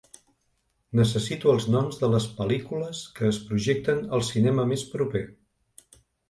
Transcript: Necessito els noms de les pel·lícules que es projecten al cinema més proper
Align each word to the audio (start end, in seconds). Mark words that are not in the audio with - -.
Necessito 0.99 1.51
els 1.51 1.67
noms 1.75 1.99
de 2.03 2.09
les 2.13 2.25
pel·lícules 2.39 3.03
que 3.19 3.29
es 3.35 3.39
projecten 3.51 4.03
al 4.19 4.25
cinema 4.31 4.67
més 4.73 4.87
proper 4.97 5.23